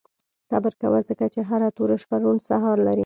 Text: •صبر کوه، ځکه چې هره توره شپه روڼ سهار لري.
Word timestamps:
•صبر 0.49 0.73
کوه، 0.81 0.99
ځکه 1.09 1.25
چې 1.33 1.39
هره 1.49 1.69
توره 1.77 1.97
شپه 2.03 2.17
روڼ 2.23 2.37
سهار 2.49 2.77
لري. 2.87 2.99